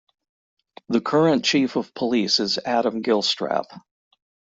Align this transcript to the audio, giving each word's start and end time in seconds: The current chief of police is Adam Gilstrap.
The 0.89 0.99
current 0.99 1.45
chief 1.45 1.75
of 1.75 1.93
police 1.93 2.39
is 2.39 2.57
Adam 2.57 3.03
Gilstrap. 3.03 3.65